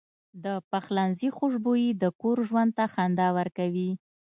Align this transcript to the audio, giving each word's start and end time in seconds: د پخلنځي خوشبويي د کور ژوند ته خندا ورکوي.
د 0.43 0.45
پخلنځي 0.71 1.29
خوشبويي 1.37 1.89
د 2.01 2.03
کور 2.21 2.37
ژوند 2.49 2.71
ته 2.77 2.85
خندا 2.93 3.27
ورکوي. 3.37 3.91